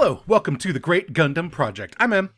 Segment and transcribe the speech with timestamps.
[0.00, 1.96] Hello, welcome to the Great Gundam Project.
[1.98, 2.30] I'm Em,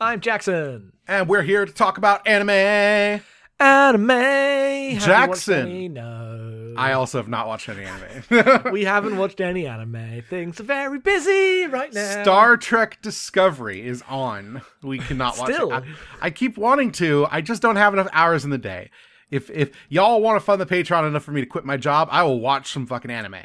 [0.00, 0.92] I'm Jackson.
[1.08, 3.20] and we're here to talk about anime.
[3.58, 4.08] Anime.
[4.08, 5.94] Have you watched Jackson.
[5.94, 6.74] No.
[6.76, 8.70] I also have not watched any anime.
[8.72, 10.22] we haven't watched any anime.
[10.30, 12.22] Things are very busy right now.
[12.22, 14.62] Star Trek Discovery is on.
[14.84, 15.72] We cannot watch Still.
[15.72, 15.82] it.
[16.22, 17.26] I, I keep wanting to.
[17.32, 18.92] I just don't have enough hours in the day.
[19.28, 22.06] If if y'all want to fund the Patreon enough for me to quit my job,
[22.12, 23.40] I will watch some fucking anime.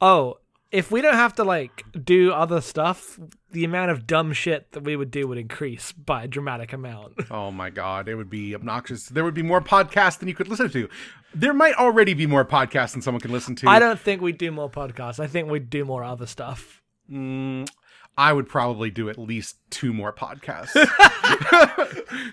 [0.00, 0.38] Oh,
[0.72, 3.20] if we don't have to like do other stuff,
[3.50, 7.14] the amount of dumb shit that we would do would increase by a dramatic amount.
[7.30, 9.06] Oh my god, it would be obnoxious.
[9.06, 10.88] There would be more podcasts than you could listen to.
[11.34, 13.68] There might already be more podcasts than someone can listen to.
[13.68, 15.18] I don't think we'd do more podcasts.
[15.18, 16.82] I think we'd do more other stuff.
[17.10, 17.68] Mm,
[18.16, 20.74] I would probably do at least two more podcasts.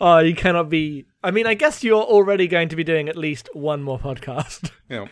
[0.00, 1.06] Oh, you cannot be.
[1.22, 4.70] I mean, I guess you're already going to be doing at least one more podcast.
[4.90, 5.08] know,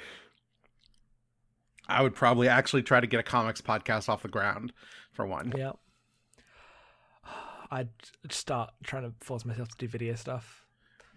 [1.88, 4.72] I would probably actually try to get a comics podcast off the ground
[5.12, 5.52] for one.
[5.56, 5.72] yeah.
[7.70, 7.88] I'd
[8.31, 10.65] start trying to force myself to do video stuff.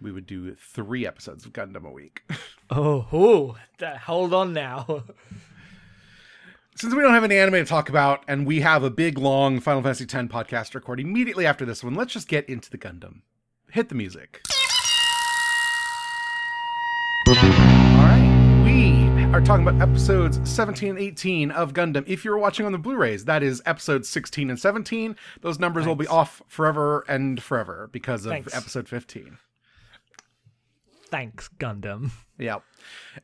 [0.00, 2.22] We would do three episodes of Gundam a week.
[2.68, 5.04] Oh, ooh, th- hold on now.
[6.74, 9.60] Since we don't have any anime to talk about, and we have a big, long
[9.60, 13.20] Final Fantasy X podcast record immediately after this one, let's just get into the Gundam.
[13.70, 14.40] Hit the music.
[19.36, 22.04] Are talking about episodes 17 and 18 of Gundam.
[22.06, 25.14] If you're watching on the Blu-rays, that is episodes 16 and 17.
[25.42, 28.54] Those numbers will be off forever and forever because of Thanks.
[28.54, 29.36] episode 15.
[31.10, 32.12] Thanks, Gundam.
[32.38, 32.60] Yeah.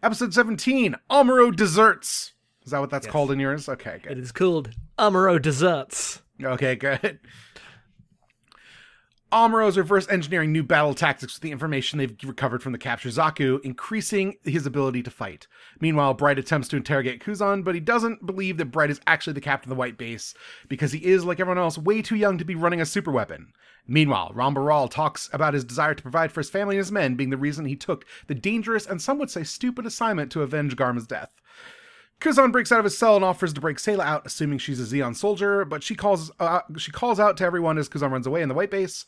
[0.03, 2.35] Episode 17, Amuro Deserts.
[2.67, 3.67] Is that what that's called in yours?
[3.67, 4.19] Okay, It good.
[4.19, 4.69] is called
[4.99, 6.21] Amuro Deserts.
[6.43, 7.21] Okay, good.
[9.33, 13.13] Amuro is reverse engineering new battle tactics with the information they've recovered from the captured
[13.13, 15.47] Zaku, increasing his ability to fight.
[15.81, 19.41] Meanwhile, Bright attempts to interrogate Kuzan, but he doesn't believe that Bright is actually the
[19.41, 20.35] captain of the White Base
[20.69, 23.47] because he is, like everyone else, way too young to be running a superweapon.
[23.87, 27.15] Meanwhile, Ramba Ral talks about his desire to provide for his family and his men
[27.15, 30.77] being the reason he took the dangerous and some would say stupid assignment to avenge
[30.77, 31.31] Garma's death.
[32.23, 34.85] Kuzan breaks out of his cell and offers to break Sayla out, assuming she's a
[34.85, 38.43] Zeon soldier, but she calls uh, she calls out to everyone as Kuzan runs away
[38.43, 39.05] in the White Base.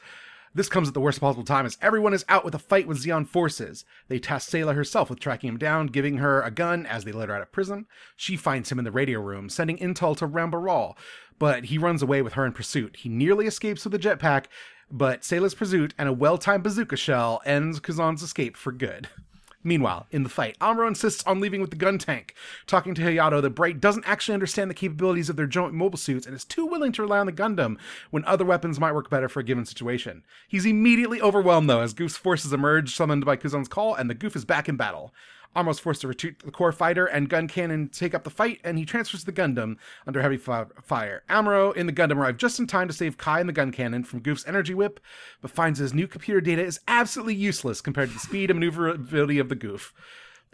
[0.53, 3.03] This comes at the worst possible time as everyone is out with a fight with
[3.03, 3.85] Zeon forces.
[4.09, 7.29] They task Sayla herself with tracking him down, giving her a gun as they let
[7.29, 7.87] her out of prison.
[8.17, 10.97] She finds him in the radio room, sending intel to Ramba Ral,
[11.39, 12.97] but he runs away with her in pursuit.
[12.97, 14.47] He nearly escapes with a jetpack,
[14.91, 19.09] but Sayla's pursuit and a well-timed bazooka shell ends Kazan's escape for good.
[19.67, 22.35] Meanwhile, in the fight, Amuro insists on leaving with the gun tank,
[22.67, 26.27] talking to Hayato that Bright doesn't actually understand the capabilities of their joint mobile suits
[26.27, 27.79] and is too willing to rely on the Gundam
[28.11, 30.23] when other weapons might work better for a given situation.
[30.47, 34.37] He's immediately overwhelmed, though, as Gouf's forces emerge, summoned by Kuzan's call, and the Gouf
[34.37, 35.15] is back in battle.
[35.55, 38.61] Amuro's forced to retreat to the core fighter and gun cannon take up the fight,
[38.65, 39.77] and he transfers to the Gundam
[40.07, 41.23] under heavy fi- fire.
[41.29, 44.05] Amuro in the Gundam arrive just in time to save Kai and the gun cannon
[44.05, 45.01] from Gouf's energy whip,
[45.41, 49.39] but finds his new computer data is absolutely useless compared to the speed and maneuverability
[49.39, 49.93] of the Gouf.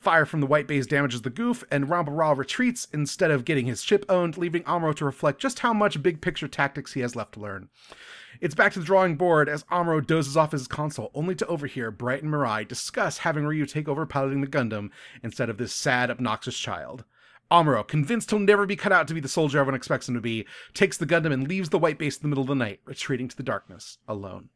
[0.00, 3.66] Fire from the White Base damages the Gouf, and Ramba Ral retreats instead of getting
[3.66, 7.14] his ship owned, leaving Amuro to reflect just how much big picture tactics he has
[7.14, 7.68] left to learn.
[8.41, 11.91] It's back to the drawing board as Amuro dozes off his console, only to overhear
[11.91, 14.91] Bright and Mirai discuss having Ryu take over piloting the Gundam
[15.22, 17.04] instead of this sad, obnoxious child.
[17.50, 20.20] Amuro, convinced he'll never be cut out to be the soldier everyone expects him to
[20.20, 22.80] be, takes the Gundam and leaves the White Base in the middle of the night,
[22.86, 24.48] retreating to the darkness, alone.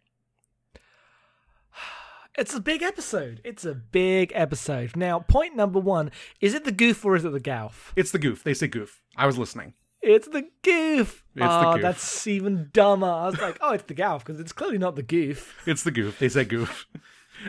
[2.36, 3.40] It's a big episode.
[3.44, 4.96] It's a big episode.
[4.96, 6.10] Now, point number one
[6.40, 7.92] is it the goof or is it the Gauf?
[7.94, 8.42] It's the Goof.
[8.42, 9.02] They say Goof.
[9.16, 9.74] I was listening.
[10.02, 11.24] It's the goof.
[11.34, 11.82] It's the oh, goof.
[11.82, 13.06] that's even dumber.
[13.06, 15.54] I was like, oh, it's the Gauf because it's clearly not the goof.
[15.66, 16.18] It's the Goof.
[16.18, 16.86] They say Goof.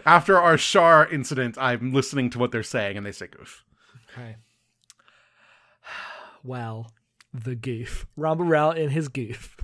[0.05, 3.63] After our Shar incident, I'm listening to what they're saying, and they say Goof.
[4.11, 4.37] Okay.
[6.43, 6.91] Well,
[7.33, 8.05] the goof.
[8.15, 9.57] Ramba Ral in his goof.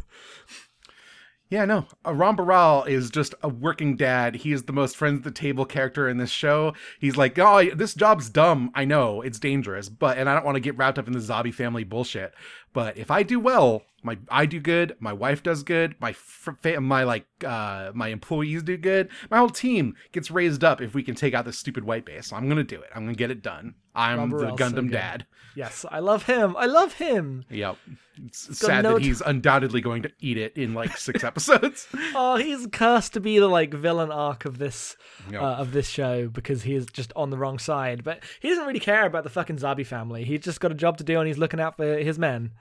[1.52, 1.86] Yeah, no.
[2.06, 4.36] Uh, Ramba Ral is just a working dad.
[4.36, 6.74] He is the most friends at the table character in this show.
[6.98, 8.72] He's like, oh, this job's dumb.
[8.74, 11.20] I know it's dangerous, but and I don't want to get wrapped up in the
[11.20, 12.34] Zabi family bullshit.
[12.72, 16.80] But if I do well, my I do good, my wife does good, my fa-
[16.82, 21.04] my like uh my employees do good, my whole team gets raised up if we
[21.04, 22.28] can take out this stupid white base.
[22.28, 22.90] So I'm gonna do it.
[22.96, 23.76] I'm gonna get it done.
[23.94, 25.26] I'm Rob the so Gundam dad.
[25.54, 26.56] Yes, I love him.
[26.58, 27.44] I love him.
[27.50, 27.76] Yep.
[28.26, 31.24] It's got sad no that t- he's undoubtedly going to eat it in like six
[31.26, 31.90] episodes.
[32.16, 34.96] Oh, he's cursed to be the like villain arc of this
[35.30, 35.42] Yep.
[35.42, 38.02] uh, of this show because he is just on the wrong side.
[38.02, 40.24] But he doesn't really care about the fucking Zabi family.
[40.24, 42.52] He's just got a job to do and he's looking out for his men.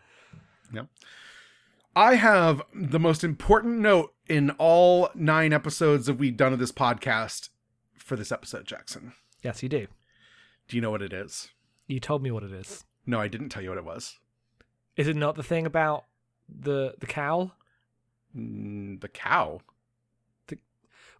[0.75, 0.87] Yep.
[1.94, 6.72] I have the most important note in all nine episodes that we've done of this
[6.72, 7.48] podcast
[7.96, 9.12] for this episode, Jackson.
[9.42, 9.88] Yes, you do.
[10.69, 11.48] Do you know what it is?
[11.88, 12.84] You told me what it is.
[13.06, 14.19] No, I didn't tell you what it was.
[14.96, 16.04] Is it not the thing about
[16.48, 17.52] the the cow?
[18.37, 19.60] Mm, the cow.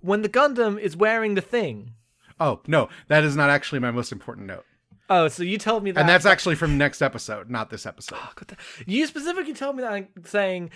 [0.01, 1.95] When the Gundam is wearing the thing.
[2.39, 4.65] Oh, no, that is not actually my most important note.
[5.11, 6.01] Oh, so you told me that.
[6.01, 8.17] And that's actually from next episode, not this episode.
[8.23, 8.55] Oh,
[8.87, 10.71] you specifically told me that saying.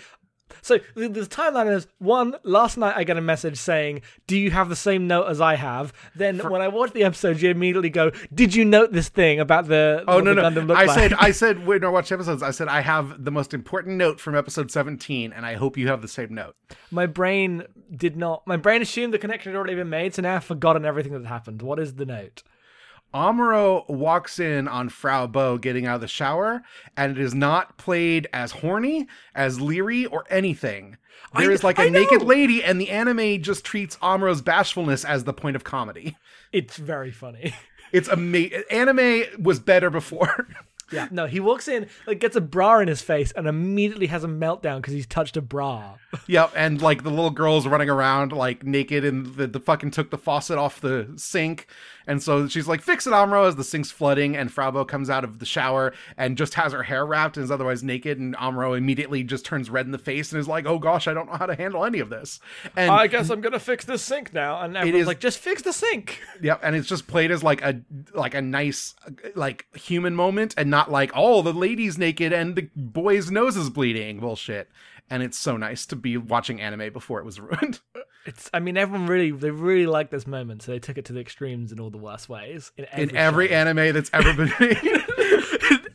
[0.61, 2.35] So the, the timeline is one.
[2.43, 5.55] Last night I got a message saying, "Do you have the same note as I
[5.55, 9.39] have?" Then when I watched the episode, you immediately go, "Did you note this thing
[9.39, 10.73] about the Oh no the no!
[10.75, 13.55] I like?" said I said when I watched episodes, I said I have the most
[13.55, 16.55] important note from episode seventeen, and I hope you have the same note.
[16.91, 17.63] my brain
[17.95, 18.45] did not.
[18.45, 21.25] My brain assumed the connection had already been made, so now I've forgotten everything that
[21.27, 21.63] happened.
[21.63, 22.43] What is the note?
[23.15, 26.63] Amuro walks in on Frau Bo getting out of the shower,
[26.97, 30.97] and it is not played as horny, as leery, or anything.
[31.37, 35.23] There I- is like a naked lady, and the anime just treats Amuro's bashfulness as
[35.23, 36.17] the point of comedy.
[36.51, 37.53] It's very funny.
[37.91, 38.63] It's amazing.
[38.71, 40.47] Anime was better before.
[40.91, 44.23] Yeah, no, he walks in, like gets a bra in his face, and immediately has
[44.23, 45.95] a meltdown because he's touched a bra.
[46.27, 50.11] Yep, and like the little girls running around like naked, and the, the fucking took
[50.11, 51.65] the faucet off the sink,
[52.07, 55.09] and so she's like, "Fix it, Amuro!" As the sink's flooding, and Frau Bo comes
[55.09, 58.35] out of the shower and just has her hair wrapped and is otherwise naked, and
[58.37, 61.27] Amuro immediately just turns red in the face and is like, "Oh gosh, I don't
[61.31, 62.39] know how to handle any of this."
[62.75, 65.61] And I guess I'm gonna fix this sink now, and everyone's is- like, "Just fix
[65.61, 67.81] the sink." Yep, and it's just played as like a
[68.13, 68.93] like a nice
[69.35, 73.69] like human moment, and not like oh the lady's naked and the boy's nose is
[73.69, 74.69] bleeding bullshit.
[75.09, 77.79] And it's so nice to be watching anime before it was ruined.
[78.25, 78.49] It's.
[78.53, 81.19] I mean, everyone really, they really like this moment, so they took it to the
[81.19, 82.71] extremes in all the worst ways.
[82.77, 85.03] In every, in every anime that's ever been made.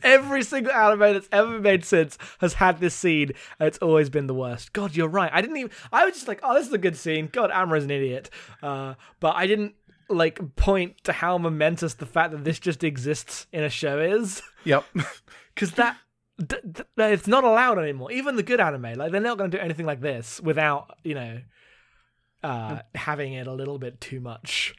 [0.03, 4.27] every single anime that's ever made since has had this scene, and it's always been
[4.27, 4.73] the worst.
[4.73, 5.31] God, you're right.
[5.33, 5.71] I didn't even.
[5.91, 7.29] I was just like, oh, this is a good scene.
[7.31, 8.29] God, Amuro's an idiot.
[8.61, 9.75] Uh, but I didn't
[10.09, 14.41] like point to how momentous the fact that this just exists in a show is,
[14.63, 14.85] yep.
[15.55, 15.97] because that.
[16.43, 18.11] D- d- it's not allowed anymore.
[18.11, 21.13] Even the good anime, like they're not going to do anything like this without, you
[21.13, 21.39] know,
[22.43, 24.73] uh, having it a little bit too much.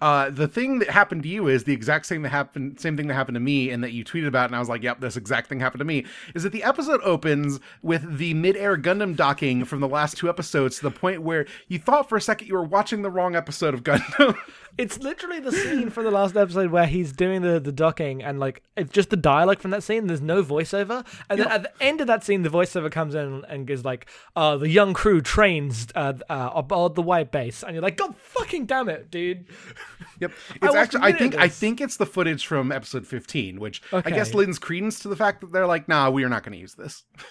[0.00, 3.06] Uh, the thing that happened to you is the exact same that happened, same thing
[3.08, 5.16] that happened to me, and that you tweeted about, and I was like, "Yep, this
[5.16, 6.04] exact thing happened to me."
[6.34, 10.76] Is that the episode opens with the mid-air Gundam docking from the last two episodes
[10.76, 13.74] to the point where you thought for a second you were watching the wrong episode
[13.74, 14.36] of Gundam.
[14.78, 18.38] It's literally the scene from the last episode where he's doing the, the docking and
[18.38, 20.06] like it's just the dialogue from that scene.
[20.06, 23.44] There's no voiceover, and then at the end of that scene, the voiceover comes in
[23.46, 24.06] and goes like,
[24.36, 28.16] "Uh, the young crew trains uh, uh, aboard the white base," and you're like, "God
[28.16, 29.46] fucking damn it, dude!"
[30.20, 30.32] Yep.
[30.62, 34.02] It's a actually I think I think it's the footage from episode 15, which I
[34.10, 34.38] guess Okay.
[34.38, 36.74] lends credence to the fact that they're like, "Nah, we are not going to use
[36.74, 37.04] this."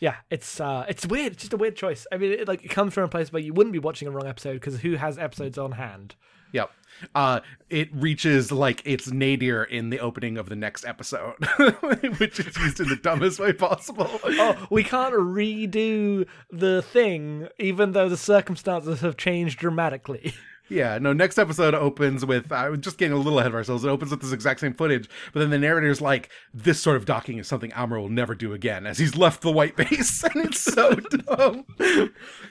[0.00, 1.34] Yeah, it's uh, it's weird.
[1.34, 2.08] It's just a weird choice.
[2.10, 4.10] I mean, it, like it comes from a place where you wouldn't be watching a
[4.10, 6.16] wrong episode because who has episodes on hand?
[6.52, 6.70] Yep.
[7.14, 7.38] Uh,
[7.70, 11.34] it reaches like its nadir in the opening of the next episode,
[12.18, 14.10] which is used in the dumbest way possible.
[14.24, 20.34] Oh, we can't redo the thing, even though the circumstances have changed dramatically.
[20.68, 23.84] Yeah, no, next episode opens with, I was just getting a little ahead of ourselves.
[23.84, 27.04] It opens with this exact same footage, but then the narrator's like, this sort of
[27.04, 30.24] docking is something Amuro will never do again, as he's left the white base.
[30.34, 30.94] And it's so
[31.26, 31.66] dumb.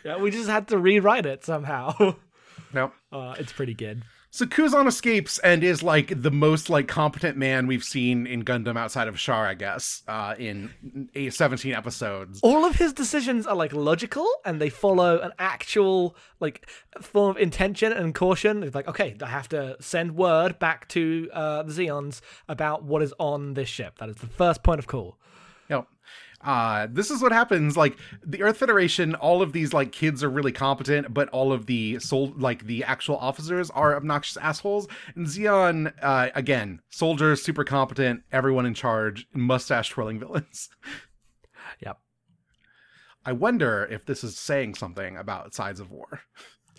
[0.05, 2.15] Yeah, we just had to rewrite it somehow.
[2.73, 2.91] No.
[3.11, 4.03] Uh, it's pretty good.
[4.33, 8.77] So Kuzan escapes and is like the most like competent man we've seen in Gundam
[8.77, 12.39] outside of Char, I guess, uh, in eight- 17 episodes.
[12.41, 16.69] All of his decisions are like logical and they follow an actual like
[17.01, 18.63] form of intention and caution.
[18.63, 23.01] It's like, okay, I have to send word back to uh, the Zeons about what
[23.01, 23.97] is on this ship.
[23.99, 25.17] That is the first point of call.
[25.71, 25.87] Yep.
[26.43, 27.77] Uh, this is what happens.
[27.77, 31.65] Like the Earth Federation, all of these like kids are really competent, but all of
[31.65, 34.87] the sol- like the actual officers are obnoxious assholes.
[35.15, 40.69] And Zeon, uh, again, soldiers, super competent, everyone in charge, mustache twirling villains.
[41.79, 41.97] Yep.
[43.25, 46.21] I wonder if this is saying something about sides of war.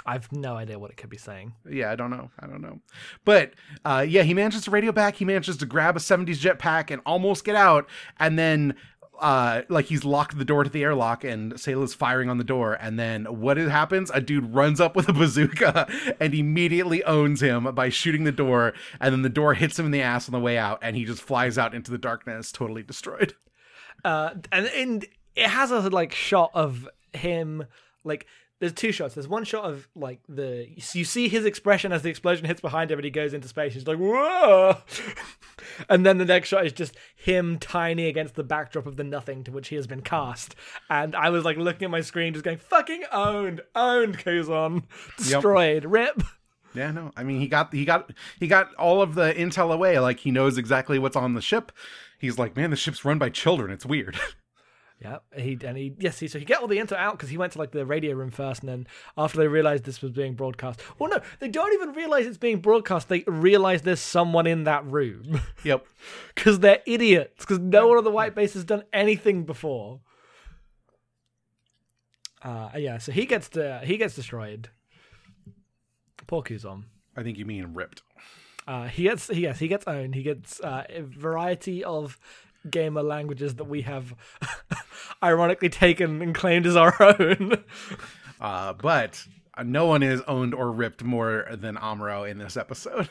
[0.04, 1.54] I've no idea what it could be saying.
[1.68, 2.30] Yeah, I don't know.
[2.38, 2.80] I don't know.
[3.24, 3.52] But
[3.84, 5.16] uh, yeah, he manages to radio back.
[5.16, 7.88] He manages to grab a 70s jetpack and almost get out.
[8.18, 8.74] And then
[9.20, 12.74] uh, like he's locked the door to the airlock, and Sayla's firing on the door.
[12.74, 14.10] And then what happens?
[14.12, 15.88] A dude runs up with a bazooka
[16.20, 18.72] and immediately owns him by shooting the door.
[19.00, 21.04] And then the door hits him in the ass on the way out, and he
[21.04, 23.34] just flies out into the darkness, totally destroyed.
[24.04, 25.06] uh, and and
[25.36, 27.64] it has a like shot of him
[28.04, 28.26] like
[28.62, 29.14] there's two shots.
[29.14, 32.92] There's one shot of like the you see his expression as the explosion hits behind
[32.92, 33.74] him and he goes into space.
[33.74, 34.76] He's like whoa,
[35.88, 39.42] and then the next shot is just him tiny against the backdrop of the nothing
[39.42, 40.54] to which he has been cast.
[40.88, 44.84] And I was like looking at my screen, just going fucking owned, owned, Kuzon,
[45.18, 46.22] destroyed, rip.
[46.72, 47.10] Yeah, no.
[47.16, 49.98] I mean, he got he got he got all of the intel away.
[49.98, 51.72] Like he knows exactly what's on the ship.
[52.20, 53.72] He's like, man, the ship's run by children.
[53.72, 54.20] It's weird.
[55.02, 57.36] Yeah, he and he yes, he so he get all the info out because he
[57.36, 60.34] went to like the radio room first, and then after they realized this was being
[60.34, 63.08] broadcast, well, no, they don't even realize it's being broadcast.
[63.08, 65.40] They realize there's someone in that room.
[65.64, 65.86] yep.
[66.34, 67.44] Because they're idiots.
[67.44, 70.00] Because no one on the white base has done anything before.
[72.40, 74.68] Uh, yeah, so he gets to, he gets destroyed.
[76.28, 76.84] Poor Kuzon.
[77.16, 78.02] I think you mean ripped.
[78.66, 80.14] Uh, he gets he, yes he gets owned.
[80.14, 82.18] He gets uh, a variety of
[82.70, 84.14] gamer languages that we have
[85.22, 87.64] ironically taken and claimed as our own.
[88.40, 89.26] uh, but
[89.64, 93.08] no one is owned or ripped more than Amuro in this episode.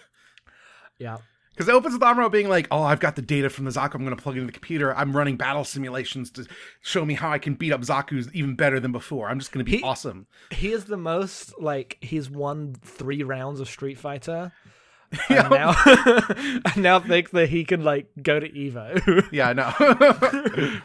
[0.98, 1.18] Yeah.
[1.54, 3.96] Because it opens with Amuro being like, "Oh, I've got the data from the Zaku.
[3.96, 4.96] I'm going to plug it into the computer.
[4.96, 6.48] I'm running battle simulations to
[6.82, 9.28] show me how I can beat up Zaku's even better than before.
[9.28, 13.22] I'm just going to be he, awesome." He is the most like he's won three
[13.24, 14.54] rounds of Street Fighter.
[15.30, 19.28] And now, I now think that he can like go to Evo.
[19.32, 20.80] yeah, I know.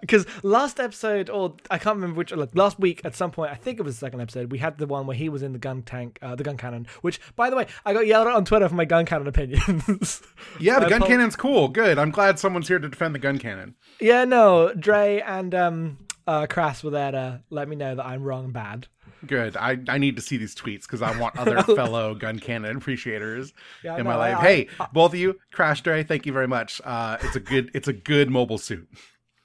[0.00, 3.52] because uh, last episode, or I can't remember which, like last week at some point,
[3.52, 5.52] I think it was the second episode, we had the one where he was in
[5.52, 6.86] the gun tank, uh, the gun cannon.
[7.02, 10.22] Which, by the way, I got yelled at on Twitter for my gun cannon opinions.
[10.58, 11.68] yeah, the gun cannon's cool.
[11.68, 11.98] Good.
[11.98, 13.74] I'm glad someone's here to defend the gun cannon.
[14.00, 18.22] Yeah, no, Dre and um, uh, Crass were there to let me know that I'm
[18.22, 18.86] wrong and bad.
[19.26, 19.56] Good.
[19.56, 23.52] I, I need to see these tweets because I want other fellow gun cannon appreciators
[23.84, 24.36] Yeah, in no, my life.
[24.38, 26.80] I- hey, I- both of you, Crash Dre, thank you very much.
[26.84, 28.88] Uh, it's a good it's a good mobile suit.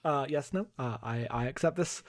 [0.03, 2.01] Uh, yes, no, uh, I I accept this,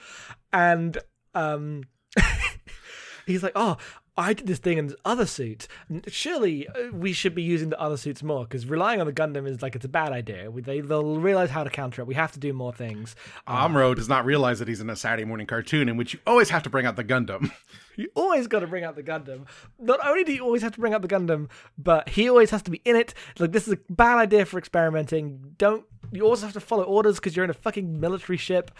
[0.53, 0.97] and
[1.35, 1.83] um,
[3.25, 3.77] he's like, oh.
[4.17, 5.67] I did this thing in this other suit.
[6.07, 9.47] Surely uh, we should be using the other suits more because relying on the Gundam
[9.47, 10.51] is like it's a bad idea.
[10.51, 12.05] We, they they'll realize how to counter it.
[12.05, 13.15] We have to do more things.
[13.47, 16.49] Amuro does not realize that he's in a Saturday morning cartoon in which you always
[16.49, 17.51] have to bring out the Gundam.
[17.99, 19.45] You always got to bring out the Gundam.
[19.77, 22.61] Not only do you always have to bring out the Gundam, but he always has
[22.61, 23.13] to be in it.
[23.39, 25.55] Like this is a bad idea for experimenting.
[25.57, 28.71] Don't you also have to follow orders because you're in a fucking military ship.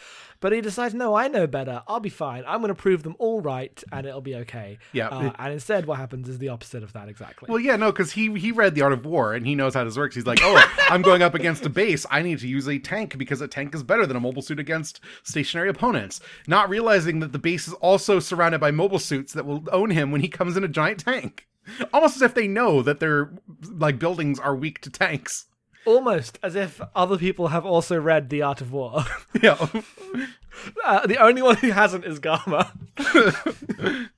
[0.42, 1.84] But he decides, no, I know better.
[1.88, 2.44] I'll be fine.
[2.48, 4.78] I'm going to prove them all right, and it'll be okay.
[4.94, 5.10] Yeah.
[5.10, 7.48] Uh, and instead, what happens is the opposite of that exactly.
[7.50, 9.84] Well, yeah, no, because he he read the Art of War and he knows how
[9.84, 10.16] this works.
[10.16, 12.06] He's like, oh, I'm going up against a base.
[12.10, 14.60] I need to use a tank because a tank is better than a mobile suit
[14.60, 16.22] against stationary opponents.
[16.48, 20.12] Not realizing that the base is also surrounded by mobile suits that will own him
[20.12, 21.48] when he comes in a giant tank.
[21.94, 23.32] Almost as if they know that their
[23.70, 25.46] like buildings are weak to tanks.
[25.86, 29.04] Almost as if other people have also read The Art of War.
[29.42, 29.54] Yeah.
[30.86, 32.72] uh, the only one who hasn't is Garma.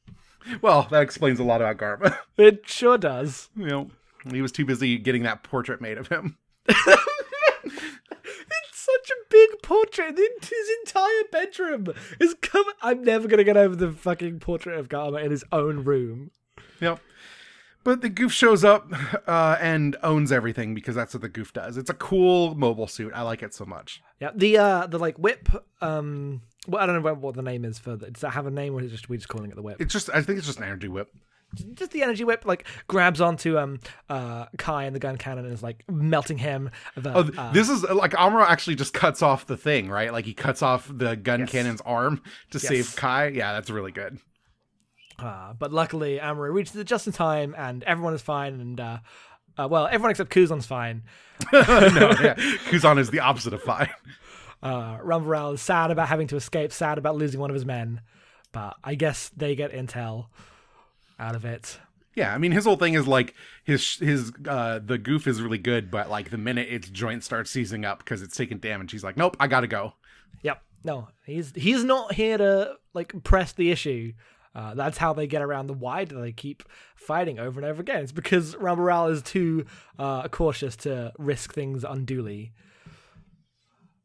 [0.62, 2.18] well, that explains a lot about Garma.
[2.38, 3.50] It sure does.
[3.56, 3.92] you know,
[4.32, 6.38] he was too busy getting that portrait made of him.
[6.68, 6.80] It's
[8.74, 10.18] such a big portrait.
[10.18, 11.88] His entire bedroom
[12.20, 12.74] is covered.
[12.82, 16.32] I'm never gonna get over the fucking portrait of Garma in his own room.
[16.80, 17.00] Yep.
[17.84, 18.88] But the Gouf shows up
[19.28, 21.78] uh, and owns everything because that's what the Gouf does.
[21.78, 23.12] It's a cool mobile suit.
[23.16, 24.02] I like it so much.
[24.20, 25.50] Yeah, the uh, the like whip.
[25.82, 27.96] Um, well, I don't know what, what the name is for.
[27.96, 29.64] The, does that have a name, or is it just we just calling it the
[29.64, 29.82] whip?
[29.82, 31.10] It's just, I think it's just an energy whip.
[31.74, 35.54] just the energy whip like grabs onto um uh Kai and the gun cannon and
[35.54, 36.70] is like melting him.
[36.96, 40.14] The, Oh, uh, this is like Amuro actually just cuts off the thing, right?
[40.14, 42.22] Like he cuts off the gun cannon's arm
[42.52, 42.68] to Yes.
[42.68, 43.30] save Kai.
[43.30, 44.20] Yeah, that's really good.
[45.20, 48.60] Uh, but luckily, Amuro reaches it just in time, and everyone is fine.
[48.60, 48.98] And uh,
[49.58, 51.04] uh, well, everyone except Kuzon's fine.
[51.54, 52.36] no, yeah.
[52.70, 53.90] Kuzan is the opposite of fine.
[54.64, 57.66] Uh, Ramba Ral is sad about having to escape, sad about losing one of his
[57.66, 58.02] men.
[58.52, 60.28] But I guess they get intel
[61.18, 61.80] out of it.
[62.16, 65.58] Yeah, I mean his whole thing is like his his uh the Gouf is really
[65.58, 69.04] good, but like the minute its joint starts seizing up because it's taking damage, he's
[69.04, 69.94] like, nope, I gotta go.
[70.44, 70.62] Yep.
[70.84, 74.14] No, he's he's not here to like press the issue.
[74.54, 76.64] Uh, that's how they get around the why do they keep
[76.96, 78.04] fighting over and over again.
[78.04, 79.66] It's because Ramba Ral is too
[79.98, 82.54] uh, cautious to risk things unduly.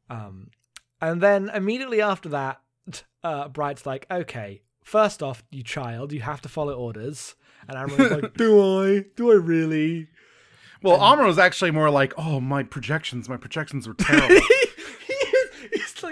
[0.08, 0.50] Um,
[1.00, 2.60] and then immediately after that,
[3.24, 7.34] uh, Bright's like, "Okay, first off, you child, you have to follow orders."
[7.68, 9.04] And Amuro's like, "Do I?
[9.16, 10.08] Do I really?"
[10.82, 14.36] Well, Amuro's actually more like, oh, my projections, my projections were terrible.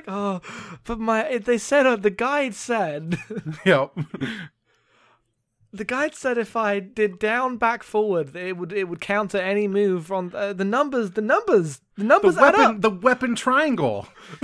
[0.06, 0.40] like, oh,
[0.84, 3.16] but my they said uh, the guide said
[3.64, 3.96] Yep.
[5.72, 9.66] the guide said if I did down back forward, it would it would counter any
[9.68, 11.12] move on uh, the numbers.
[11.12, 12.80] The numbers, the The numbers add weapon up.
[12.80, 14.06] the weapon triangle.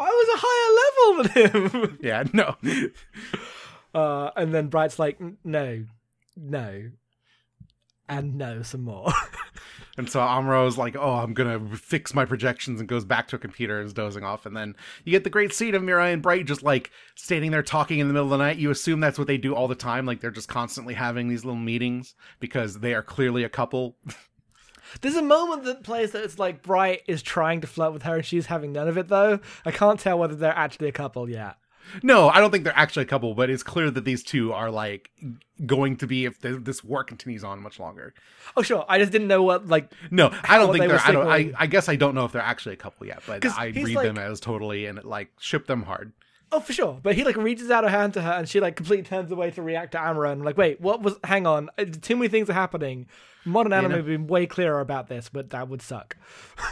[0.00, 1.98] I was a higher level than him.
[2.02, 2.56] Yeah, no.
[3.94, 5.84] Uh, and then Bright's like, no,
[6.36, 6.90] no,
[8.08, 9.12] and no, some more.
[9.98, 13.38] And so Amuro's like, "Oh, I'm gonna fix my projections," and goes back to a
[13.38, 14.46] computer and is dozing off.
[14.46, 17.62] And then you get the great scene of Mirai and Bright just like standing there
[17.62, 18.56] talking in the middle of the night.
[18.56, 21.44] You assume that's what they do all the time, like they're just constantly having these
[21.44, 23.96] little meetings because they are clearly a couple.
[25.00, 28.16] There's a moment that plays that it's like Bright is trying to flirt with her
[28.16, 29.40] and she's having none of it though.
[29.64, 31.56] I can't tell whether they're actually a couple yet.
[32.02, 34.70] No, I don't think they're actually a couple, but it's clear that these two are
[34.70, 35.10] like
[35.66, 38.14] going to be if th- this war continues on much longer.
[38.56, 41.00] Oh sure, I just didn't know what like No, I don't think they they're.
[41.00, 41.26] I don't.
[41.26, 41.52] I.
[41.58, 44.04] I guess I don't know if they're actually a couple yet, but I read like-
[44.06, 46.12] them as totally and like ship them hard.
[46.54, 46.98] Oh, for sure.
[47.02, 49.50] But he like reaches out a hand to her, and she like completely turns away
[49.52, 50.30] to react to Amuro.
[50.30, 51.16] And I'm like, wait, what was?
[51.24, 53.06] Hang on, Uh, too many things are happening.
[53.44, 53.96] Modern anime know.
[53.98, 56.16] would be way clearer about this, but that would suck.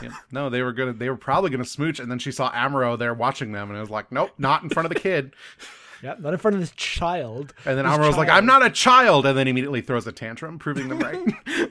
[0.03, 0.11] Yeah.
[0.31, 0.93] No, they were gonna.
[0.93, 3.81] They were probably gonna smooch, and then she saw Amuro there watching them, and it
[3.81, 5.35] was like, nope, not in front of the kid.
[6.03, 7.53] Yeah, not in front of this child.
[7.67, 8.31] And then This Amuro's like.
[8.31, 11.19] I'm not a child, and then immediately throws a tantrum, proving them right.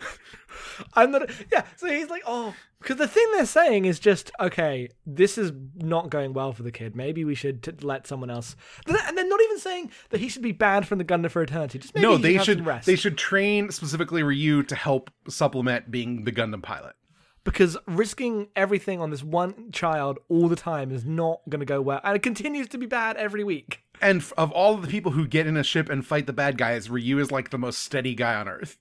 [0.94, 1.30] I'm not.
[1.52, 1.64] Yeah.
[1.78, 4.90] So he's like, oh, because the thing they're saying is just okay.
[5.06, 6.96] This is not going well for the kid.
[6.96, 8.56] Maybe we should t- let someone else.
[8.88, 11.80] And they're not even saying that he should be banned from the Gundam for eternity.
[11.80, 12.66] Just maybe no, they should.
[12.66, 12.86] rest.
[12.86, 16.96] They should train specifically Ryu to help supplement being the Gundam pilot.
[17.44, 21.82] because risking everything on this one child all the time is not going to go
[21.82, 23.82] well, and it continues to be bad every week.
[24.02, 26.58] And of all of the people who get in a ship and fight the bad
[26.58, 28.78] guys, Ryu is like the most steady guy on Earth.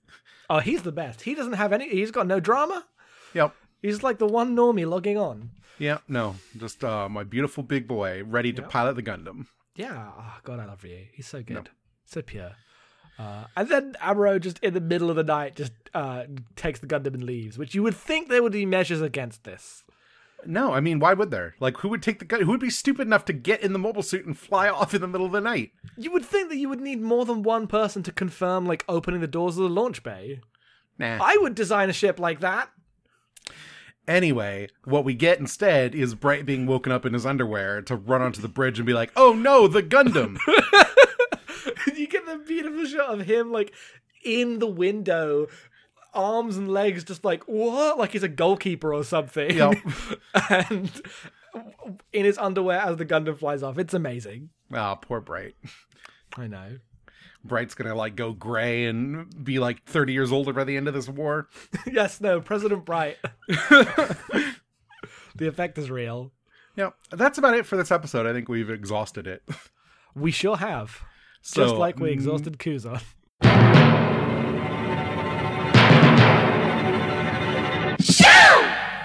[0.49, 1.21] Oh, he's the best.
[1.21, 1.89] He doesn't have any.
[1.89, 2.85] He's got no drama.
[3.33, 3.53] Yep.
[3.81, 5.51] He's like the one normie logging on.
[5.77, 5.99] Yeah.
[6.07, 9.45] No, just uh, my beautiful big boy, ready to pilot the Gundam.
[9.75, 10.11] Yeah.
[10.17, 11.05] Oh, God, I love you.
[11.13, 11.69] He's so good,
[12.05, 12.51] so pure.
[13.17, 16.23] Uh, and then Amuro just in the middle of the night just uh,
[16.55, 19.83] takes the Gundam and leaves, which you would think there would be measures against this.
[20.45, 21.55] No, I mean, why would there?
[21.59, 22.41] Like, who would take the gun?
[22.41, 25.01] Who would be stupid enough to get in the mobile suit and fly off in
[25.01, 25.71] the middle of the night?
[25.97, 29.21] You would think that you would need more than one person to confirm, like opening
[29.21, 30.41] the doors of the launch bay.
[30.97, 31.19] Nah.
[31.21, 32.69] I would design a ship like that.
[34.07, 38.23] Anyway, what we get instead is Bright being woken up in his underwear to run
[38.23, 40.39] onto the bridge and be like, "Oh no, the Gundam!"
[41.95, 43.71] you get the beautiful shot of him like
[44.23, 45.47] in the window,
[46.13, 49.55] arms and legs just like what, like he's a goalkeeper or something.
[49.55, 49.77] Yep.
[50.49, 51.01] and
[52.13, 53.77] in his underwear as the Gundam flies off.
[53.77, 54.49] It's amazing.
[54.73, 55.55] Ah, poor Bright.
[56.37, 56.77] I know.
[57.43, 60.93] Bright's gonna like go gray and be like 30 years older by the end of
[60.93, 61.47] this war.
[61.91, 63.17] yes, no, President Bright.
[63.47, 64.57] the
[65.39, 66.33] effect is real.
[66.75, 68.25] Yeah, that's about it for this episode.
[68.25, 69.43] I think we've exhausted it.
[70.15, 71.01] We sure have.
[71.41, 73.01] So, Just like we mm, exhausted Kuzon.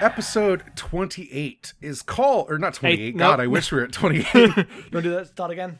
[0.05, 3.01] Episode 28 is called, or not 28.
[3.01, 3.40] Eight, God.
[3.40, 4.27] I wish we were at 28.
[4.35, 5.29] You want to do that?
[5.29, 5.79] Start again?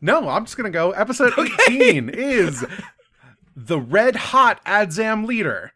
[0.00, 0.90] no, I'm just gonna go.
[0.90, 1.32] Episode
[1.68, 2.66] 18 is
[3.54, 5.72] the red hot Adzam leader.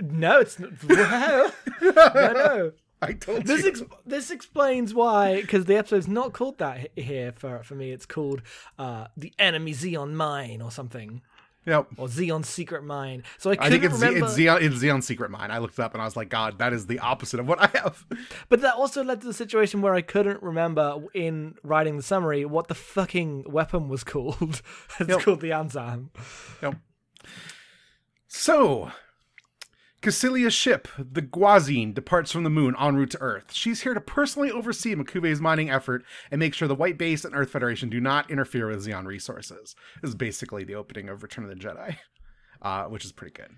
[0.00, 0.72] No, it's not.
[1.82, 2.72] No, no.
[3.02, 3.68] I told This you.
[3.68, 7.90] ex- this explains why, because the episode's not called that here for for me.
[7.90, 8.40] It's called
[8.78, 11.20] uh, the enemy Zeon Mine or something,
[11.66, 11.86] yep.
[11.96, 13.22] or Zeon Secret Mine.
[13.38, 14.26] So I I couldn't think it's, remember.
[14.26, 14.60] it's Zeon.
[14.62, 15.50] It's Zeon Secret Mine.
[15.50, 17.60] I looked it up and I was like, God, that is the opposite of what
[17.60, 18.04] I have.
[18.48, 22.44] But that also led to the situation where I couldn't remember in writing the summary
[22.44, 24.62] what the fucking weapon was called.
[25.00, 25.20] it's Yep.
[25.22, 26.08] called the Adzam.
[26.62, 26.76] Yep.
[28.28, 28.90] So,
[30.02, 33.52] Cassilia's ship, the Gwazine, departs from the moon en route to Earth.
[33.52, 37.36] She's here to personally oversee M'Quve's mining effort and make sure the White Base and
[37.36, 39.76] Earth Federation do not interfere with Zeon resources.
[40.00, 41.98] This is basically the opening of Return of the Jedi,
[42.62, 43.50] uh, which is pretty good.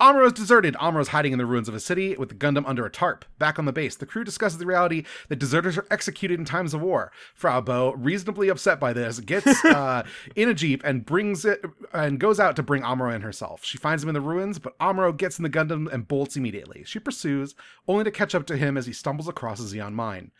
[0.00, 0.74] Amuro is deserted.
[0.74, 3.24] Amuro is hiding in the ruins of a city with the Gundam under a tarp.
[3.38, 6.74] Back on the base, the crew discusses the reality that deserters are executed in times
[6.74, 7.10] of war.
[7.34, 10.04] Frau Bo, reasonably upset by this, gets uh,
[10.36, 13.64] in a jeep and brings it and goes out to bring Amuro in herself.
[13.64, 16.84] She finds him in the ruins, but Amuro gets in the Gundam and bolts immediately.
[16.84, 17.54] She pursues,
[17.88, 20.30] only to catch up to him as he stumbles across a Zeon mine.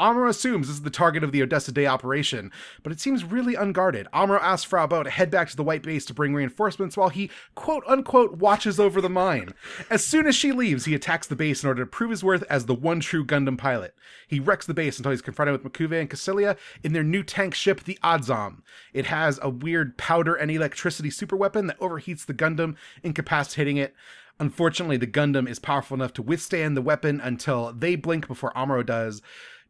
[0.00, 2.50] Amuro assumes this is the target of the Odessa Day operation,
[2.82, 4.08] but it seems really unguarded.
[4.12, 7.10] Amuro asks Frau Bo to head back to the White Base to bring reinforcements while
[7.10, 9.54] he, quote unquote, watches over the mine.
[9.90, 12.42] As soon as she leaves, he attacks the base in order to prove his worth
[12.48, 13.94] as the one true Gundam pilot.
[14.26, 17.54] He wrecks the base until he's confronted with M'Quve and Cassilia in their new tank
[17.54, 18.62] ship, the Adzam.
[18.92, 23.94] It has a weird powder and electricity superweapon that overheats the Gundam, incapacitating it
[24.40, 28.84] Unfortunately, the Gundam is powerful enough to withstand the weapon until they blink before Amuro
[28.84, 29.22] does,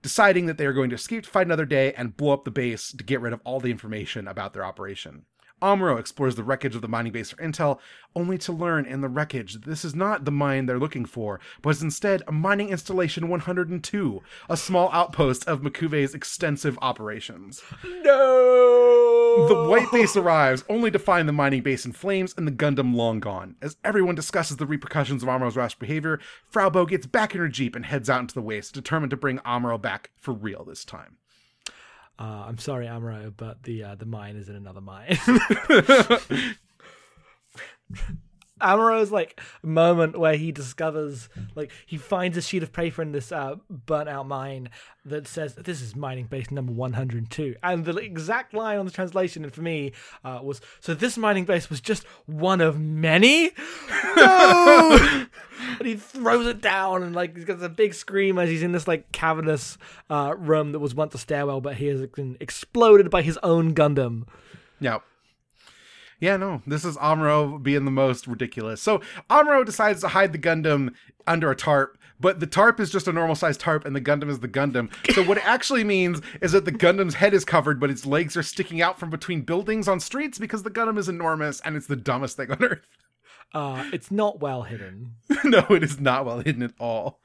[0.03, 2.51] deciding that they are going to escape to fight another day and blow up the
[2.51, 5.25] base to get rid of all the information about their operation.
[5.63, 7.79] Amuro explores the wreckage of the mining base for intel,
[8.17, 11.39] only to learn in the wreckage that this is not the mine they're looking for,
[11.63, 17.63] but is instead a mining installation 102, a small outpost of M'Quve's extensive operations.
[18.03, 19.12] No.
[19.37, 22.95] The white base arrives, only to find the mining base in flames and the Gundam
[22.95, 23.57] long gone.
[23.63, 27.49] As everyone discusses the repercussions of Amuro's rash behavior, Frau Bo gets back in her
[27.49, 30.85] jeep and heads out into the waste, determined to bring Amuro back for real this
[30.85, 31.17] time.
[32.19, 35.19] Uh, I'm sorry, Amuro, but the uh, the mine is in another mine.
[38.63, 43.33] Amuro's like moment where he discovers, like, he finds a sheet of paper in this
[43.33, 44.71] uh, burnt out mine
[45.05, 47.57] that says, This is mining base number 102.
[47.63, 49.93] And the exact line on the translation, and for me,
[50.25, 53.51] uh, was, So this mining base was just one of many?
[54.17, 54.99] No!
[55.79, 58.73] and he throws it down, and like, he's got a big scream as he's in
[58.73, 63.11] this like cavernous uh, room that was once a stairwell, but he has been exploded
[63.11, 64.27] by his own Gundam.
[64.81, 65.03] Yep.
[66.23, 68.81] Yeah, no, this is Amuro being the most ridiculous.
[68.81, 70.95] So Amuro decides to hide the Gundam
[71.27, 74.31] under a tarp, but the tarp is just a normal sized tarp and the Gundam
[74.31, 74.89] is the Gundam.
[75.15, 78.37] So what it actually means is that the Gundam's head is covered, but its legs
[78.37, 81.89] are sticking out from between buildings on streets because the Gundam is enormous and it's
[81.89, 82.87] the dumbest thing on earth.
[83.53, 85.17] Uh, it's not well hidden.
[85.45, 87.19] no, it is not well hidden at all.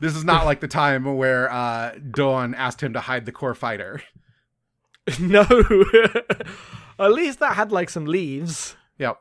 [0.00, 3.54] This is not like the time where uh, Dawn asked him to hide the core
[3.54, 4.00] fighter.
[5.20, 5.42] no.
[6.98, 8.76] At least that had like some leaves.
[8.98, 9.18] Yep.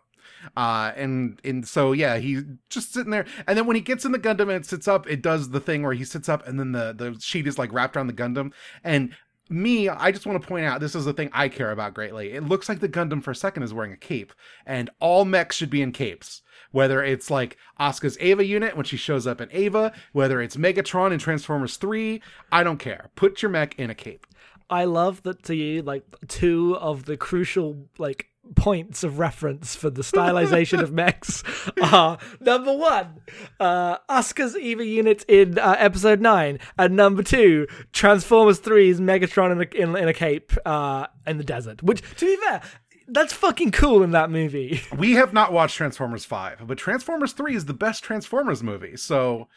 [0.56, 4.12] Uh, and and so yeah, he's just sitting there, and then when he gets in
[4.12, 6.60] the Gundam and it sits up, it does the thing where he sits up, and
[6.60, 8.52] then the the sheet is like wrapped around the Gundam.
[8.84, 9.14] And
[9.50, 12.34] me, I just want to point out this is the thing I care about greatly.
[12.34, 14.34] It looks like the Gundam for a second is wearing a cape,
[14.66, 16.42] and all mechs should be in capes.
[16.72, 21.12] Whether it's like Asuka's Eva unit when she shows up in Eva, whether it's Megatron
[21.12, 22.20] in Transformers 3,
[22.52, 23.12] I don't care.
[23.16, 24.26] Put your mech in a cape.
[24.70, 29.90] I love that to you, like two of the crucial like points of reference for
[29.90, 31.44] the stylization of mechs
[31.82, 33.22] are number one,
[33.60, 39.62] uh, Asuka's Eva unit in uh, episode nine, and number two, Transformers 3's Megatron in
[39.62, 41.82] a, in, in a cape uh, in the desert.
[41.82, 42.62] Which, to be fair,
[43.08, 44.82] that's fucking cool in that movie.
[44.98, 49.48] We have not watched Transformers 5, but Transformers 3 is the best Transformers movie, so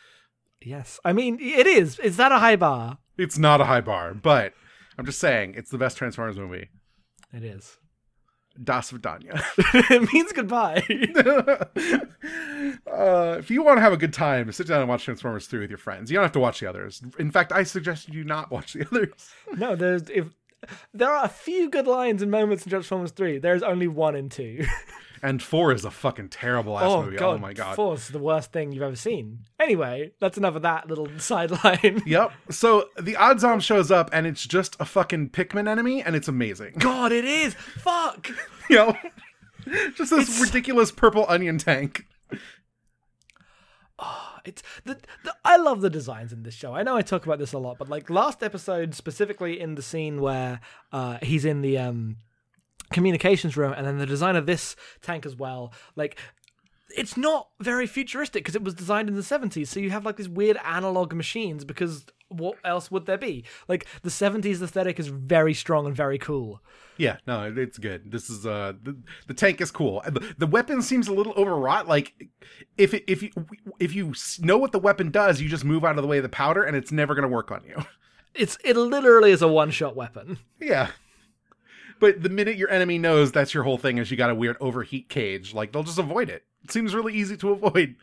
[0.61, 1.99] yes, I mean it is.
[1.99, 2.99] Is that a high bar?
[3.19, 4.53] it's not a high bar, but
[4.99, 6.69] I'm just saying it's the best Transformers movie.
[7.33, 7.79] It is.
[8.63, 9.43] Das Vidania.
[9.91, 10.79] it means goodbye.
[12.91, 15.61] uh, if you want to have a good time, sit down and watch Transformers 3
[15.61, 16.11] with your friends.
[16.11, 17.03] You don't have to watch the others.
[17.19, 19.31] In fact, I suggest you not watch the others.
[19.57, 20.29] no, there's if
[20.95, 23.39] there are a few good lines and moments in Transformers 3.
[23.39, 24.65] There's only one and two.
[25.27, 27.17] And 4 is a fucking terrible ass oh movie.
[27.17, 27.75] god, oh my god.
[27.75, 29.41] Four's the worst thing you've ever seen.
[29.59, 32.01] Anyway, that's enough of that little sideline.
[32.07, 32.31] Yep.
[32.51, 36.75] So the Adzam shows up and it's just a fucking Pikmin enemy and it's amazing.
[36.79, 37.55] God, it is.
[37.55, 38.31] Fuck.
[38.71, 38.97] you know?
[39.97, 42.07] Just this ridiculous purple onion tank.
[43.99, 46.73] Oh, it's the, the I love the designs in this show.
[46.73, 49.83] I know I talk about this a lot, but like last episode specifically in the
[49.83, 50.61] scene where
[50.93, 52.19] uh he's in the um
[52.93, 56.19] communications room and then the design of this tank as well, like
[56.97, 59.67] it's not very futuristic because it was designed in the 70s.
[59.67, 63.45] So you have like these weird analog machines because what else would there be?
[63.69, 66.63] Like the 70s aesthetic is very strong and very cool.
[66.97, 68.11] Yeah, no, it's good.
[68.11, 68.97] This is uh the,
[69.27, 70.03] the tank is cool.
[70.07, 71.87] The, the weapon seems a little overwrought.
[71.87, 72.15] Like
[72.79, 73.31] if it, if you
[73.79, 76.23] if you know what the weapon does, you just move out of the way of
[76.23, 77.77] the powder, and it's never gonna work on you.
[78.35, 80.39] It's it literally is a one-shot weapon.
[80.61, 80.91] yeah.
[81.99, 84.57] But the minute your enemy knows that's your whole thing is you got a weird
[84.61, 86.45] overheat cage, like they'll just avoid it.
[86.65, 87.97] It seems really easy to avoid.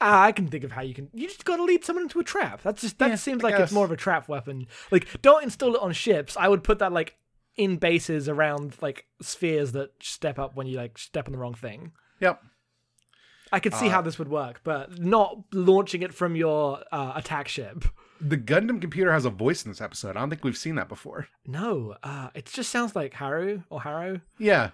[0.00, 1.08] Ah, I can think of how you can.
[1.12, 2.62] You just got to lead someone into a trap.
[2.62, 3.64] That's just that Yeah, seems I like guess.
[3.64, 4.66] it's more of a trap weapon.
[4.90, 6.36] Like, don't install it on ships.
[6.36, 7.16] I would put that like
[7.56, 11.54] in bases around like spheres that step up when you like step on the wrong
[11.54, 11.92] thing.
[12.20, 12.42] Yep.
[13.52, 17.46] I could see how this would work, but not launching it from your uh, attack
[17.46, 17.84] ship.
[18.26, 20.16] The Gundam computer has a voice in this episode.
[20.16, 21.28] I don't think we've seen that before.
[21.46, 24.20] No, uh, it just sounds like Haru or Harrow.
[24.38, 24.70] Yeah.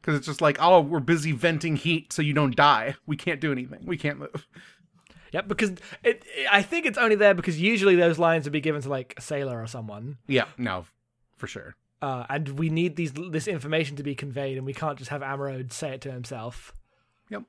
[0.00, 2.94] Because it's just like, oh, we're busy venting heat so you don't die.
[3.06, 3.80] We can't do anything.
[3.84, 4.46] We can't move.
[5.32, 8.80] Yep, because it, I think it's only there because usually those lines would be given
[8.80, 10.16] to like a sailor or someone.
[10.26, 10.86] Yeah, no,
[11.36, 11.76] for sure.
[12.00, 15.20] uh, and we need these this information to be conveyed, and we can't just have
[15.20, 16.72] Amuro say it to himself.
[17.28, 17.42] Yep.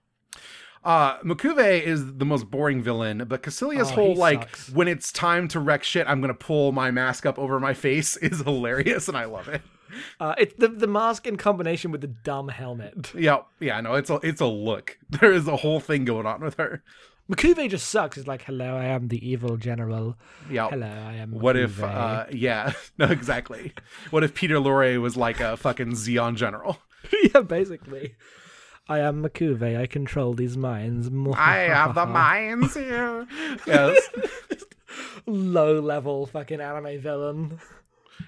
[0.84, 4.70] Uh, M'Quve is the most boring villain, but Cassilia's Oh, whole like sucks.
[4.72, 8.17] when it's time to wreck shit, I'm gonna pull my mask up over my face
[8.17, 9.62] is hilarious, and I love it.
[10.20, 13.12] Uh, it's the the mask in combination with the dumb helmet.
[13.15, 14.98] Yeah, yeah, no, it's a it's a look.
[15.10, 16.82] There is a whole thing going on with her.
[17.30, 18.17] M'Quve just sucks.
[18.17, 20.17] It's like, hello, I am the evil general.
[20.50, 20.70] Yeah.
[20.70, 21.32] Hello, I am.
[21.32, 23.74] What if uh yeah, no exactly.
[24.10, 26.80] What if Peter Lorre was like a fucking Zeon general?
[27.34, 28.15] yeah, basically.
[28.91, 29.80] I am M'Quve.
[29.80, 31.10] I control these mines.
[31.38, 33.25] I have the mines here.
[33.65, 34.01] Yes.
[35.25, 37.60] low level fucking anime villain.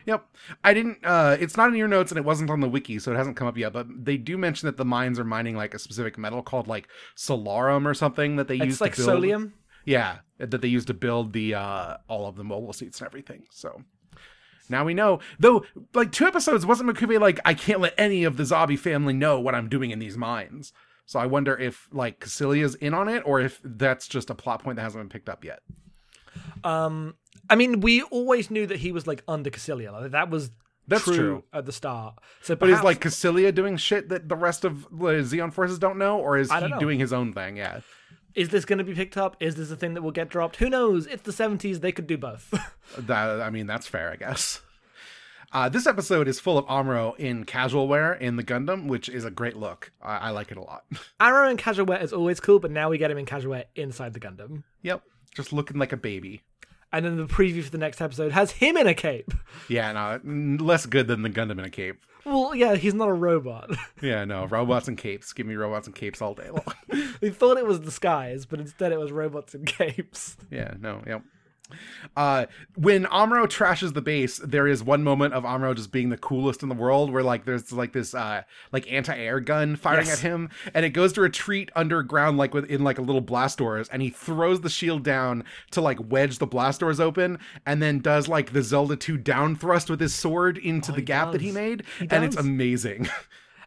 [0.05, 0.25] Yep.
[0.63, 3.11] I didn't uh it's not in your notes and it wasn't on the wiki, so
[3.11, 5.73] it hasn't come up yet, but they do mention that the mines are mining like
[5.73, 9.23] a specific metal called like solarum or something that they use It's like to build.
[9.23, 9.51] solium.
[9.85, 13.43] Yeah, that they use to build the uh all of the mobile suits and everything.
[13.51, 13.83] So
[14.69, 15.19] now we know.
[15.39, 19.13] Though like two episodes wasn't M'Quve like I can't let any of the Zabi family
[19.13, 20.73] know what I'm doing in these mines.
[21.05, 24.63] So I wonder if like Cassilia's in on it or if that's just a plot
[24.63, 25.59] point that hasn't been picked up yet.
[26.63, 27.15] Um,
[27.49, 29.91] I mean, we always knew that he was like under Cassilia.
[29.91, 30.51] Like, that was
[30.87, 31.43] That's true, true.
[31.51, 32.15] at the start.
[32.41, 35.97] So, But is like Cassilia doing shit that the rest of the Zeon forces don't
[35.97, 36.79] know, or is he know.
[36.79, 37.57] doing his own thing?
[37.57, 37.81] Yeah.
[38.35, 39.35] Is this going to be picked up?
[39.39, 40.57] Is this a thing that will get dropped?
[40.57, 41.05] Who knows?
[41.07, 41.79] It's the seventies.
[41.79, 42.53] They could do both.
[42.97, 44.61] That I mean, that's fair, I guess.
[45.51, 49.23] Uh, this episode is full of Amuro in casual wear in the Gundam, which is
[49.23, 49.91] a great look.
[50.01, 50.83] I, I like it a lot.
[51.19, 53.65] Arrow in casual wear is always cool, but now we get him in casual wear
[53.75, 54.63] inside the Gundam.
[54.81, 55.01] yep,
[55.35, 56.41] just looking like a baby.
[56.91, 59.31] And then the preview for the next episode has him in a cape.
[59.67, 60.19] Yeah, no,
[60.63, 62.03] less good than the Gundam in a cape.
[62.25, 63.71] Well, yeah, he's not a robot.
[64.01, 65.31] Yeah, no, robots and capes.
[65.31, 66.73] Give me robots and capes all day long.
[67.21, 70.35] we thought it was disguise, but instead it was robots and capes.
[70.51, 71.23] yeah, no, yep.
[72.15, 72.45] Uh,
[72.75, 76.61] when Amuro trashes the base, there is one moment of Amuro just being the coolest
[76.61, 80.17] in the world, where like there's like this uh like anti-air gun firing Yes.
[80.17, 83.89] at him, and it goes to retreat underground like within like a little blast doors,
[83.89, 87.99] and he throws the shield down to like wedge the blast doors open, and then
[87.99, 91.31] does like the Zelda 2 down thrust with his sword into the Oh, he gap
[91.31, 93.09] that he made, He and it's amazing.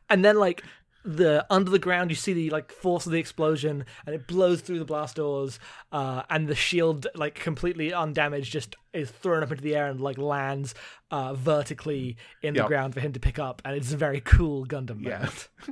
[0.09, 0.63] And then like
[1.09, 4.61] the under the ground you see the like force of the explosion and it blows
[4.61, 5.61] through the blast doors
[5.93, 10.01] uh and the shield like completely undamaged just is thrown up into the air and
[10.01, 10.75] like lands
[11.13, 12.67] uh vertically in the Yep.
[12.67, 15.29] ground for him to pick up and it's a very cool gundam Yeah.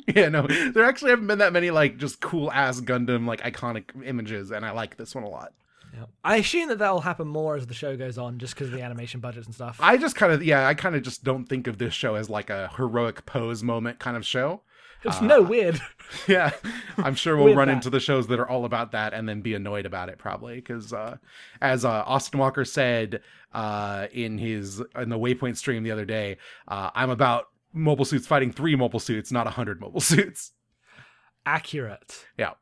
[0.14, 3.84] yeah, no, there actually haven't been that many like just cool ass Gundam like iconic
[4.04, 5.52] images, and I like this one a lot.
[5.92, 6.06] Yeah.
[6.24, 8.82] i assume that that'll happen more as the show goes on just because of the
[8.82, 11.66] animation budgets and stuff I just kind of yeah, I kind of just don't think
[11.68, 14.62] of this show as like a heroic pose moment kind of show.
[15.10, 15.80] it's no weird
[16.28, 16.52] Yeah,
[16.98, 17.74] I'm sure we'll run that.
[17.74, 20.56] into the shows that are all about that and then be annoyed about it probably
[20.56, 21.16] because uh,
[21.60, 23.20] as uh, Austin Walker said
[23.52, 26.36] uh, in his in the Waypoint stream the other day,
[26.68, 30.52] uh, I'm about mobile suits fighting three mobile suits, not a hundred mobile suits.
[31.46, 32.52] accurate Yeah.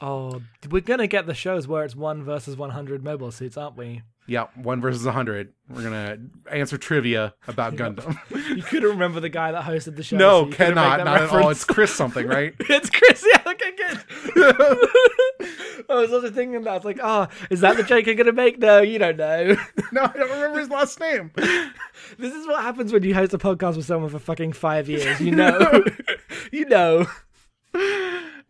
[0.00, 4.02] oh we're gonna get the shows where it's one versus 100 mobile suits aren't we
[4.26, 5.52] Yeah, one versus a hundred.
[5.68, 6.18] We're gonna
[6.50, 8.16] answer trivia about Gundam.
[8.56, 11.04] you couldn't remember the guy that hosted the show no, make cannot.
[11.04, 11.50] Not at all.
[11.50, 12.54] It's Chris something, right?
[12.60, 13.26] It's Chris.
[13.26, 14.04] Yeah, okay, good.
[15.90, 16.70] I was also thinking that.
[16.70, 18.58] I was like, oh, is that the joke you're to make?
[18.58, 19.56] No, you don't know.
[19.90, 21.32] no, I don't remember his last name.
[21.34, 25.20] this is what happens when you host a podcast with someone for fucking five years.
[25.20, 25.84] You know.
[26.52, 27.06] you know.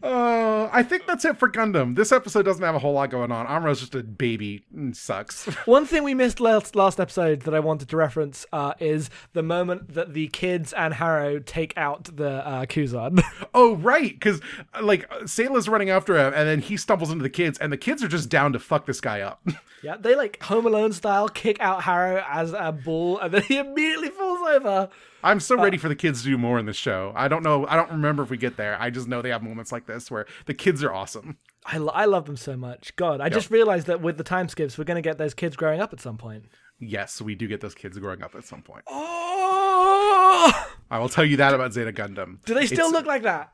[0.03, 1.95] Uh, I think that's it for Gundam.
[1.95, 3.47] This episode doesn't have a whole lot going on.
[3.47, 4.65] Amuro's just a baby.
[4.75, 5.45] and sucks.
[5.67, 9.43] One thing we missed last, last episode that I wanted to reference uh, is the
[9.43, 13.23] moment that the kids and Haro take out the uh, Kuzan.
[13.55, 14.41] oh, right, because
[14.81, 18.03] like Sayla's running after him, and then he stumbles into the kids, and the kids
[18.03, 19.47] are just down to fuck this guy up.
[19.83, 23.59] yeah, they like Home Alone style kick out Haro as a ball, and then he
[23.59, 24.89] immediately falls over.
[25.23, 27.13] I'm so ready uh, for the kids to do more in the show.
[27.15, 27.67] I don't know.
[27.67, 28.77] I don't remember if we get there.
[28.81, 31.39] I just know they have moments like this where the kids are awesome.
[31.67, 32.95] I, lo- I love them so much.
[32.97, 35.57] God, I just realized that with the time skips, we're going to get those kids
[35.57, 36.47] growing up at some point.
[36.79, 38.85] Yes, we do get those kids growing up at some point.
[38.89, 40.69] Oh!
[40.91, 42.43] I will tell you that about Zeta Gundam.
[42.47, 43.53] Do they still It's- look like that?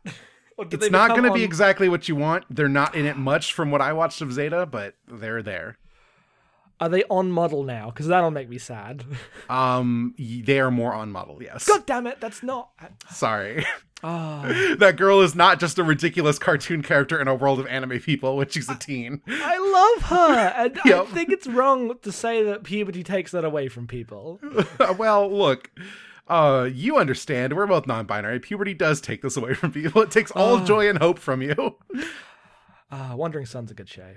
[0.58, 2.44] It's they not going to be exactly what you want.
[2.48, 5.76] They're not in it much from what I watched of Zeta, but they're there.
[6.80, 7.90] Are they on model now?
[7.90, 9.04] Because that'll make me sad.
[9.48, 11.40] Um, they are more on model.
[11.40, 11.66] Yes.
[11.68, 12.70] God damn it, that's not.
[13.10, 13.64] Sorry.
[14.02, 18.00] Oh, that girl is not just a ridiculous cartoon character in a world of anime
[18.00, 19.22] people when she's a teen.
[19.28, 21.06] I love her, and I Yep.
[21.08, 24.40] think it's wrong to say that puberty takes that away from people.
[24.98, 25.70] well, look,
[26.28, 27.54] uh, you understand.
[27.54, 28.40] We're both non-binary.
[28.40, 30.02] Puberty does take this away from people.
[30.02, 31.76] It takes all joy and hope from you.
[32.90, 34.12] Uh, Wandering Son's a good show.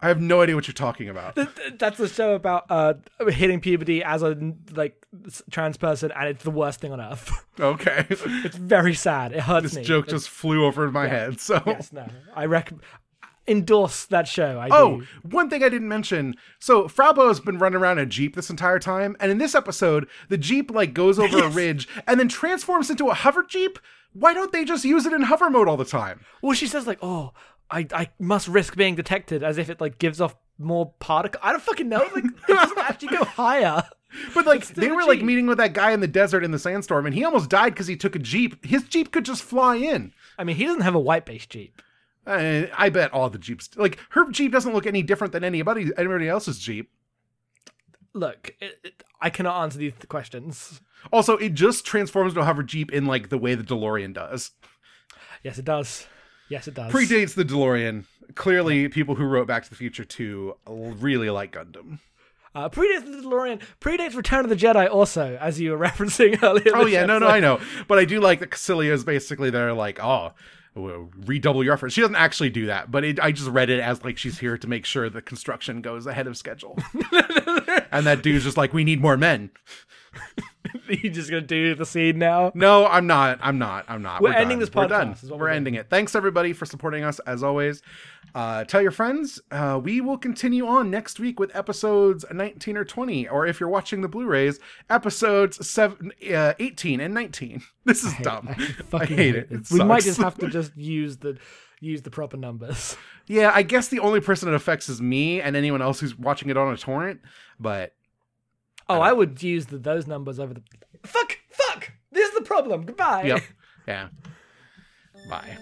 [0.00, 1.36] I have no idea what you're talking about.
[1.36, 2.94] Th- th- That's the show about uh,
[3.28, 4.36] hitting puberty as a
[4.74, 5.06] like
[5.50, 7.30] trans person, and it's the worst thing on earth.
[7.58, 8.04] Okay.
[8.10, 9.32] It's very sad.
[9.32, 9.82] It hurts this me.
[9.82, 11.40] joke just flew over my head.
[11.40, 12.06] So yes, no.
[12.34, 12.70] I rec-
[13.48, 14.58] endorse that show.
[14.58, 15.06] I Oh, do.
[15.22, 16.34] one thing I didn't mention.
[16.58, 19.38] So Frau Bo has been running around in a Jeep this entire time, and in
[19.38, 23.42] this episode, the Jeep like goes over a ridge and then transforms into a hover
[23.42, 23.78] Jeep.
[24.12, 26.20] Why don't they just use it in hover mode all the time?
[26.42, 27.32] Well, she says like, "Oh,
[27.70, 31.40] I, I must risk being detected," as if it like gives off more particle.
[31.42, 32.08] I don't fucking know.
[32.14, 33.84] Like, it doesn't actually go higher.
[34.34, 37.06] But like they were like meeting with that guy in the desert in the sandstorm,
[37.06, 38.64] and he almost died because he took a Jeep.
[38.64, 40.12] His Jeep could just fly in.
[40.38, 41.82] I mean, he doesn't have a White Base jeep.
[42.26, 45.90] Uh, I bet all the Jeeps, like her Jeep, doesn't look any different than anybody
[45.96, 46.90] anybody else's Jeep.
[48.14, 50.80] Look, it, it, I cannot answer these questions.
[51.12, 54.52] Also, it just transforms into hover Jeep in like the way the DeLorean does.
[55.42, 56.06] Yes, it does.
[56.48, 56.92] Yes, it does.
[56.92, 58.04] predates the DeLorean.
[58.34, 61.98] Clearly, people who wrote Back to the Future 2 really like Gundam.
[62.54, 63.60] Uh, predates the DeLorean.
[63.80, 64.88] Predates Return of the Jedi.
[64.90, 66.72] Also, as you were referencing earlier.
[66.74, 67.26] Oh yeah, no, no.
[67.26, 70.32] I know, but I do like that Kycilia is basically they're like, oh,
[70.74, 71.94] well, redouble your efforts.
[71.94, 74.58] She doesn't actually do that, but it, I just read it as like she's here
[74.58, 76.78] to make sure the construction goes ahead of schedule.
[77.90, 79.50] and that dude's just like, we need more men.
[80.88, 82.52] You're just gonna do the scene now.
[82.54, 83.38] No, I'm not.
[83.42, 83.84] I'm not.
[83.88, 84.20] I'm not.
[84.22, 84.60] We're ending done.
[84.60, 85.14] this We're done.
[85.14, 85.88] podcast, is what We're we're ending it.
[85.90, 87.82] Thanks everybody for supporting us as always.
[88.34, 89.40] Uh, tell your friends.
[89.50, 93.68] Uh, we will continue on next week with episodes 19 or 20, or if you're
[93.68, 94.58] watching the Blu-rays,
[94.90, 97.62] episodes seven, uh, 18 and 19.
[97.86, 98.48] This is dumb.
[98.50, 99.48] I, Fucking hate it.
[99.50, 101.38] It we might just have to just use the
[101.80, 102.96] use the proper numbers.
[103.28, 106.50] yeah, I guess the only person it affects is me and anyone else who's watching
[106.50, 107.20] it on a torrent.
[107.60, 107.92] But
[108.88, 110.62] Oh, I would use the, those numbers over the.
[111.04, 111.38] Fuck!
[111.50, 111.92] Fuck!
[112.12, 112.84] This is the problem.
[112.86, 113.24] Goodbye.
[113.24, 113.42] yep,
[113.86, 114.08] yeah.
[115.28, 115.58] Bye.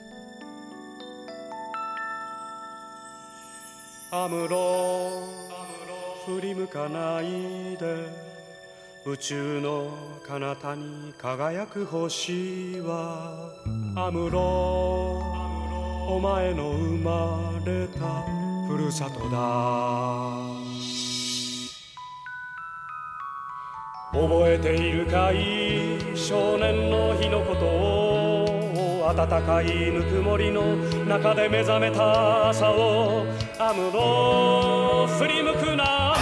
[4.17, 5.25] アムロ
[6.25, 8.07] 振り向かないで
[9.05, 9.91] 宇宙の
[10.25, 13.51] 彼方に輝く星は
[13.97, 14.41] アムロ
[16.09, 18.23] お前の生まれた
[18.69, 20.74] ふるさとだ
[24.14, 25.98] 覚えているかい？
[26.14, 33.27] 少年の日のことを暖かいぬくもりの中で目覚めた朝を
[33.59, 36.18] アムロ振り向くなア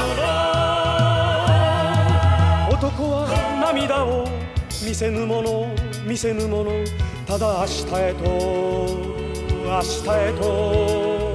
[2.70, 3.28] ムロ男は
[3.72, 4.26] 涙を
[4.84, 5.66] 見せぬもの
[6.04, 6.72] 見せぬもの
[7.26, 8.24] ただ明日へと
[9.64, 11.32] 明日へと。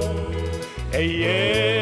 [0.90, 1.77] 永遠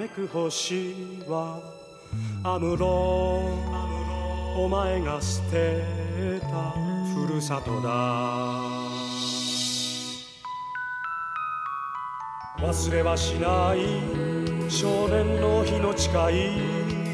[0.00, 0.94] めく星
[1.28, 1.60] は
[2.42, 2.86] アムロ
[4.56, 5.84] お前が捨て
[6.40, 6.70] た
[7.14, 7.90] ふるさとだ。
[12.66, 16.14] 忘れはしない少年の日の誓い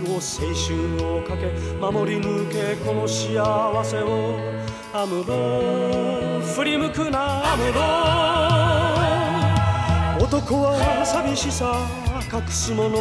[0.06, 0.20] を青
[0.54, 4.38] 春をかけ守り抜けこの幸せを。
[4.94, 7.80] アムロ振り向くなアムロ。
[10.24, 12.98] 男は寂しさ隠すもの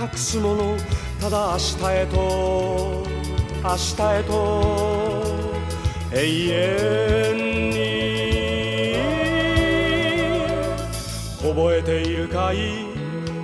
[0.00, 0.76] 隠すもの
[1.20, 3.04] ただ明日へと
[3.64, 4.32] 明日へと
[6.12, 6.16] 永
[6.48, 7.88] 遠に。
[11.40, 12.86] 覚えているかい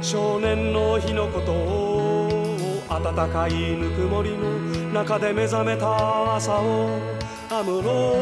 [0.02, 4.50] 少年の日のことを暖かいぬくもりの
[4.92, 7.00] 中で目覚めた朝を
[7.50, 8.14] アムロ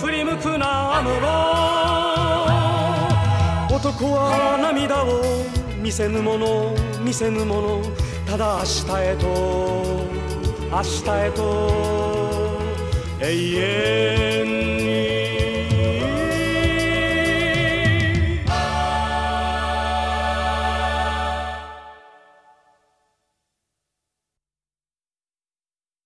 [0.00, 1.60] 振り向くなアムロ。
[3.76, 7.82] 男は涙を見せぬもの見せぬもの
[8.26, 9.26] ただ明日へと
[10.70, 11.40] 明日へと
[13.22, 14.49] 永遠